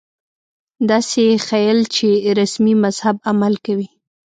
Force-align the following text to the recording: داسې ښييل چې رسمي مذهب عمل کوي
داسې 0.89 1.23
ښييل 1.45 1.79
چې 1.95 2.07
رسمي 2.39 2.73
مذهب 2.83 3.15
عمل 3.29 3.53
کوي 3.65 3.87